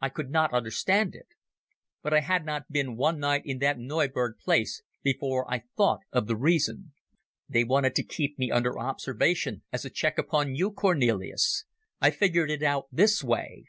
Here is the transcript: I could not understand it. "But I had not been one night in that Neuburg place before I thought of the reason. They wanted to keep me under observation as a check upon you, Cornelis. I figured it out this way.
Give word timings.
I 0.00 0.10
could 0.10 0.30
not 0.30 0.52
understand 0.52 1.16
it. 1.16 1.26
"But 2.00 2.14
I 2.14 2.20
had 2.20 2.46
not 2.46 2.70
been 2.70 2.96
one 2.96 3.18
night 3.18 3.42
in 3.44 3.58
that 3.58 3.80
Neuburg 3.80 4.38
place 4.38 4.80
before 5.02 5.44
I 5.52 5.64
thought 5.76 6.02
of 6.12 6.28
the 6.28 6.36
reason. 6.36 6.92
They 7.48 7.64
wanted 7.64 7.96
to 7.96 8.04
keep 8.04 8.38
me 8.38 8.48
under 8.52 8.78
observation 8.78 9.64
as 9.72 9.84
a 9.84 9.90
check 9.90 10.18
upon 10.18 10.54
you, 10.54 10.70
Cornelis. 10.70 11.64
I 12.00 12.12
figured 12.12 12.48
it 12.52 12.62
out 12.62 12.86
this 12.92 13.24
way. 13.24 13.64